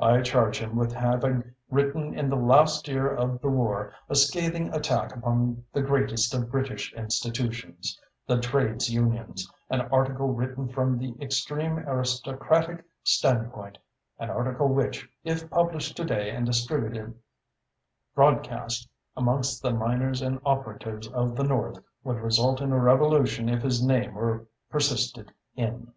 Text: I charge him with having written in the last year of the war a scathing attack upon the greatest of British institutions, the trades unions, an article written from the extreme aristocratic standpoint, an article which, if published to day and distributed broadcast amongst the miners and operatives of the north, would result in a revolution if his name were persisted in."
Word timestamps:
I 0.00 0.22
charge 0.22 0.58
him 0.60 0.76
with 0.76 0.94
having 0.94 1.42
written 1.68 2.18
in 2.18 2.30
the 2.30 2.38
last 2.38 2.88
year 2.88 3.14
of 3.14 3.42
the 3.42 3.50
war 3.50 3.92
a 4.08 4.14
scathing 4.14 4.72
attack 4.74 5.14
upon 5.14 5.62
the 5.74 5.82
greatest 5.82 6.32
of 6.32 6.50
British 6.50 6.94
institutions, 6.94 8.00
the 8.26 8.40
trades 8.40 8.88
unions, 8.90 9.46
an 9.68 9.82
article 9.92 10.28
written 10.28 10.68
from 10.70 10.96
the 10.96 11.14
extreme 11.20 11.80
aristocratic 11.80 12.82
standpoint, 13.02 13.76
an 14.18 14.30
article 14.30 14.68
which, 14.68 15.06
if 15.22 15.50
published 15.50 15.98
to 15.98 16.04
day 16.06 16.30
and 16.30 16.46
distributed 16.46 17.12
broadcast 18.14 18.88
amongst 19.18 19.60
the 19.60 19.70
miners 19.74 20.22
and 20.22 20.40
operatives 20.46 21.08
of 21.08 21.36
the 21.36 21.44
north, 21.44 21.78
would 22.02 22.20
result 22.20 22.62
in 22.62 22.72
a 22.72 22.78
revolution 22.78 23.50
if 23.50 23.62
his 23.62 23.84
name 23.86 24.14
were 24.14 24.46
persisted 24.70 25.30
in." 25.56 25.92